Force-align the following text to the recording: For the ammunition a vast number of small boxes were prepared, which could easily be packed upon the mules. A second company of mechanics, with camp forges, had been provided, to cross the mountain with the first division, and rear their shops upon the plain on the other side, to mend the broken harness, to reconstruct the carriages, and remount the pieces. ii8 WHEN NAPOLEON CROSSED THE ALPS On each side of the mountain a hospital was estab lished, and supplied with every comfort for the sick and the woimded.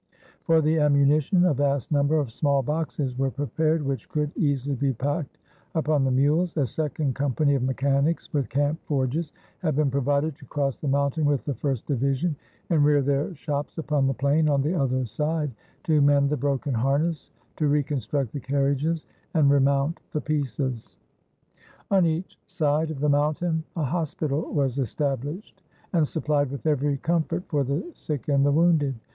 For 0.45 0.61
the 0.61 0.79
ammunition 0.79 1.45
a 1.45 1.53
vast 1.53 1.91
number 1.91 2.17
of 2.17 2.31
small 2.33 2.63
boxes 2.63 3.15
were 3.19 3.29
prepared, 3.29 3.83
which 3.83 4.09
could 4.09 4.35
easily 4.35 4.75
be 4.75 4.93
packed 4.93 5.37
upon 5.75 6.03
the 6.05 6.09
mules. 6.09 6.57
A 6.57 6.65
second 6.65 7.13
company 7.13 7.53
of 7.53 7.61
mechanics, 7.61 8.33
with 8.33 8.49
camp 8.49 8.79
forges, 8.87 9.31
had 9.59 9.75
been 9.75 9.91
provided, 9.91 10.35
to 10.37 10.45
cross 10.45 10.75
the 10.77 10.87
mountain 10.87 11.23
with 11.25 11.45
the 11.45 11.53
first 11.53 11.85
division, 11.85 12.35
and 12.71 12.83
rear 12.83 13.03
their 13.03 13.35
shops 13.35 13.77
upon 13.77 14.07
the 14.07 14.13
plain 14.15 14.49
on 14.49 14.63
the 14.63 14.73
other 14.73 15.05
side, 15.05 15.51
to 15.83 16.01
mend 16.01 16.31
the 16.31 16.35
broken 16.35 16.73
harness, 16.73 17.29
to 17.57 17.67
reconstruct 17.67 18.31
the 18.33 18.39
carriages, 18.39 19.05
and 19.35 19.51
remount 19.51 19.99
the 20.13 20.21
pieces. 20.21 20.95
ii8 21.91 21.91
WHEN 21.91 21.91
NAPOLEON 21.91 21.91
CROSSED 21.91 21.91
THE 21.91 21.95
ALPS 21.95 22.05
On 22.05 22.05
each 22.07 22.37
side 22.47 22.89
of 22.89 22.99
the 23.01 23.07
mountain 23.09 23.63
a 23.75 23.83
hospital 23.85 24.51
was 24.51 24.77
estab 24.79 25.17
lished, 25.19 25.61
and 25.93 26.07
supplied 26.07 26.49
with 26.49 26.65
every 26.65 26.97
comfort 26.97 27.43
for 27.47 27.63
the 27.63 27.85
sick 27.93 28.27
and 28.29 28.43
the 28.43 28.51
woimded. 28.51 28.95